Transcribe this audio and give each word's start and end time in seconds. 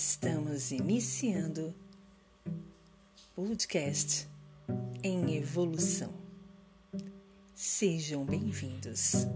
Estamos 0.00 0.70
iniciando 0.70 1.74
podcast 3.34 4.28
em 5.02 5.34
evolução. 5.34 6.14
Sejam 7.52 8.24
bem-vindos. 8.24 9.26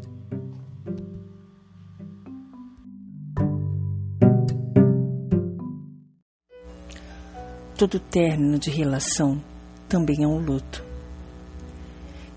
Todo 7.77 7.99
término 7.99 8.57
de 8.57 8.71
relação 8.71 9.43
também 9.89 10.23
é 10.23 10.29
um 10.29 10.39
luto. 10.39 10.85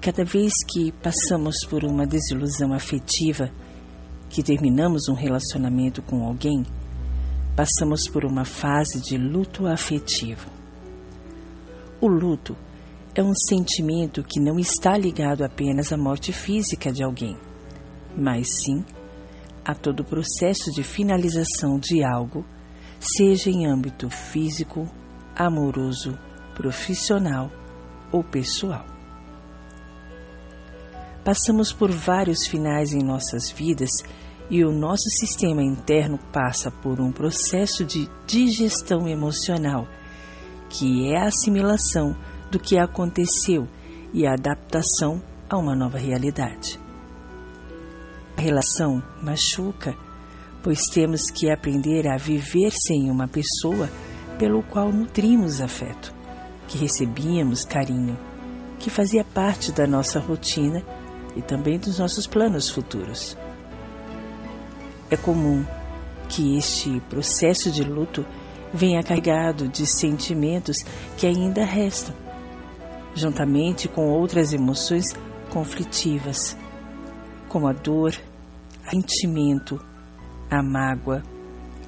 Cada 0.01 0.25
vez 0.25 0.51
que 0.67 0.91
passamos 0.93 1.57
por 1.69 1.83
uma 1.83 2.07
desilusão 2.07 2.73
afetiva, 2.73 3.51
que 4.31 4.41
terminamos 4.41 5.07
um 5.09 5.13
relacionamento 5.13 6.01
com 6.01 6.25
alguém, 6.25 6.65
passamos 7.55 8.07
por 8.07 8.25
uma 8.25 8.43
fase 8.43 8.99
de 8.99 9.17
luto 9.17 9.65
afetivo. 9.65 10.49
O 12.01 12.07
luto 12.07 12.55
é 13.15 13.23
um 13.23 13.33
sentimento 13.33 14.21
que 14.23 14.41
não 14.41 14.59
está 14.59 14.97
ligado 14.97 15.43
apenas 15.43 15.93
à 15.93 15.97
morte 15.97 16.33
física 16.33 16.91
de 16.91 17.01
alguém, 17.01 17.37
mas 18.17 18.47
sim 18.63 18.83
a 19.63 19.73
todo 19.73 20.01
o 20.01 20.05
processo 20.05 20.69
de 20.71 20.83
finalização 20.83 21.79
de 21.79 22.03
algo, 22.03 22.45
seja 22.99 23.49
em 23.49 23.65
âmbito 23.65 24.09
físico, 24.09 24.87
amoroso, 25.35 26.19
profissional 26.53 27.49
ou 28.11 28.23
pessoal. 28.23 28.85
Passamos 31.23 31.73
por 31.73 31.89
vários 31.89 32.45
finais 32.45 32.93
em 32.93 33.01
nossas 33.01 33.49
vidas 33.49 33.89
e 34.49 34.63
o 34.63 34.71
nosso 34.71 35.09
sistema 35.09 35.63
interno 35.63 36.19
passa 36.31 36.69
por 36.69 36.99
um 36.99 37.11
processo 37.11 37.83
de 37.83 38.09
digestão 38.27 39.07
emocional, 39.07 39.87
que 40.69 41.11
é 41.11 41.17
a 41.17 41.27
assimilação 41.27 42.15
do 42.51 42.59
que 42.59 42.77
aconteceu 42.77 43.67
e 44.13 44.25
a 44.25 44.33
adaptação 44.33 45.21
a 45.49 45.57
uma 45.57 45.75
nova 45.75 45.97
realidade. 45.97 46.79
A 48.37 48.41
relação 48.41 49.01
machuca, 49.21 49.95
pois 50.61 50.87
temos 50.87 51.31
que 51.31 51.49
aprender 51.49 52.07
a 52.07 52.17
viver 52.17 52.71
sem 52.71 53.09
uma 53.09 53.27
pessoa 53.27 53.89
pelo 54.37 54.61
qual 54.63 54.91
nutrimos 54.91 55.61
afeto, 55.61 56.13
que 56.67 56.77
recebíamos 56.77 57.63
carinho, 57.63 58.17
que 58.79 58.89
fazia 58.89 59.23
parte 59.23 59.71
da 59.71 59.87
nossa 59.87 60.19
rotina 60.19 60.83
e 61.35 61.41
também 61.41 61.79
dos 61.79 61.99
nossos 61.99 62.27
planos 62.27 62.69
futuros. 62.69 63.37
É 65.15 65.17
comum 65.17 65.65
que 66.27 66.57
este 66.57 66.99
processo 67.09 67.71
de 67.71 67.85
luto 67.85 68.25
venha 68.73 69.01
carregado 69.01 69.65
de 69.65 69.87
sentimentos 69.87 70.83
que 71.15 71.25
ainda 71.25 71.63
restam, 71.63 72.13
juntamente 73.15 73.87
com 73.87 74.09
outras 74.09 74.51
emoções 74.51 75.15
conflitivas, 75.49 76.57
como 77.47 77.65
a 77.65 77.71
dor, 77.71 78.13
o 78.85 78.89
sentimento, 78.89 79.79
a 80.51 80.61
mágoa, 80.61 81.23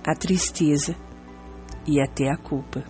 a 0.05 0.15
tristeza 0.15 0.95
e 1.85 1.99
até 1.99 2.29
a 2.29 2.37
culpa. 2.37 2.81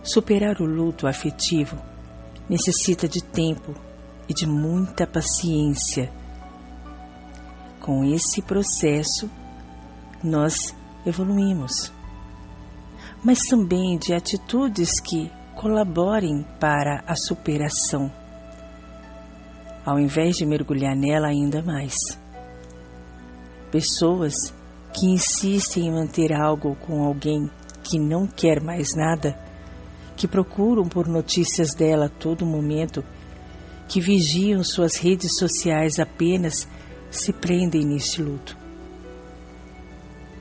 Superar 0.00 0.60
o 0.60 0.64
luto 0.64 1.08
afetivo 1.08 1.76
necessita 2.48 3.08
de 3.08 3.20
tempo 3.20 3.74
e 4.28 4.32
de 4.32 4.46
muita 4.46 5.08
paciência 5.08 6.08
com 7.86 8.02
esse 8.02 8.42
processo, 8.42 9.30
nós 10.22 10.74
evoluímos, 11.06 11.92
mas 13.22 13.38
também 13.48 13.96
de 13.96 14.12
atitudes 14.12 14.98
que 14.98 15.30
colaborem 15.54 16.44
para 16.58 17.04
a 17.06 17.14
superação, 17.14 18.10
ao 19.84 20.00
invés 20.00 20.34
de 20.34 20.44
mergulhar 20.44 20.96
nela 20.96 21.28
ainda 21.28 21.62
mais. 21.62 21.94
Pessoas 23.70 24.52
que 24.92 25.06
insistem 25.06 25.86
em 25.86 25.92
manter 25.92 26.32
algo 26.32 26.74
com 26.74 27.04
alguém 27.04 27.48
que 27.84 28.00
não 28.00 28.26
quer 28.26 28.60
mais 28.60 28.96
nada, 28.96 29.38
que 30.16 30.26
procuram 30.26 30.88
por 30.88 31.06
notícias 31.06 31.72
dela 31.72 32.06
a 32.06 32.08
todo 32.08 32.44
momento, 32.44 33.04
que 33.86 34.00
vigiam 34.00 34.64
suas 34.64 34.96
redes 34.96 35.36
sociais 35.38 36.00
apenas 36.00 36.66
se 37.16 37.32
prendem 37.32 37.84
neste 37.84 38.22
luto. 38.22 38.56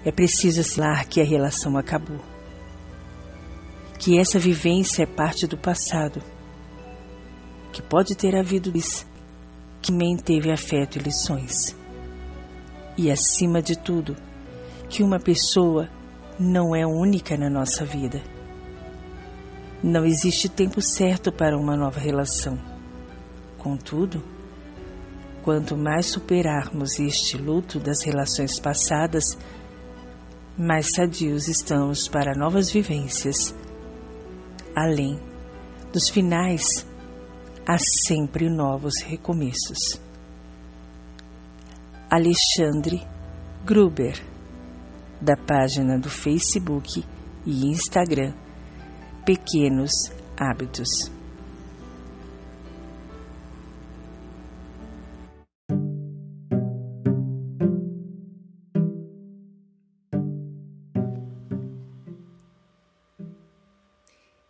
É 0.04 0.12
preciso 0.12 0.62
assinar 0.62 1.06
que 1.06 1.20
a 1.20 1.24
relação 1.24 1.78
acabou, 1.78 2.20
que 3.98 4.20
essa 4.20 4.38
vivência 4.38 5.04
é 5.04 5.06
parte 5.06 5.48
do 5.48 5.58
passado, 5.58 6.22
que 7.72 7.82
pode 7.82 8.16
ter 8.16 8.36
havido 8.36 8.72
isso, 8.78 9.08
que 9.82 9.92
nem 9.92 10.16
teve 10.16 10.52
afeto 10.52 10.98
e 10.98 11.02
lições. 11.02 11.76
E 12.98 13.12
acima 13.12 13.62
de 13.62 13.78
tudo, 13.78 14.16
que 14.90 15.04
uma 15.04 15.20
pessoa 15.20 15.90
não 16.40 16.76
é 16.76 16.86
única 16.86 17.36
na 17.36 17.50
nossa 17.50 17.84
vida. 17.84 18.22
Não 19.84 20.06
existe 20.06 20.48
tempo 20.48 20.82
certo 20.82 21.32
para 21.32 21.58
uma 21.58 21.76
nova 21.76 22.00
relação. 22.00 22.60
Contudo, 23.58 24.24
Quanto 25.46 25.78
mais 25.78 26.08
superarmos 26.08 27.00
este 27.00 27.38
luto 27.38 27.80
das 27.80 28.04
relações 28.04 28.60
passadas, 28.60 29.38
mais 30.58 30.88
sadios 30.96 31.48
estamos 31.48 32.08
para 32.08 32.34
novas 32.34 32.72
vivências. 32.72 33.54
Além 34.76 35.20
dos 35.94 36.10
finais, 36.10 36.84
há 37.64 37.78
sempre 38.08 38.50
novos 38.50 38.96
recomeços. 39.04 40.02
Alexandre 42.10 43.06
Gruber, 43.64 44.20
da 45.22 45.38
página 45.38 46.00
do 46.00 46.10
Facebook 46.10 47.06
e 47.46 47.68
Instagram 47.68 48.34
Pequenos 49.24 49.92
Hábitos. 50.36 51.12